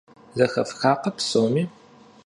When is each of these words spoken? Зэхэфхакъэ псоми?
Зэхэфхакъэ 0.37 1.11
псоми? 1.17 1.63